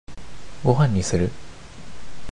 [0.63, 1.29] ご飯にする？